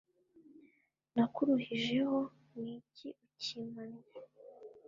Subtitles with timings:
[1.15, 2.19] Nakuruhijeho
[2.61, 4.01] ni iki ukimpamye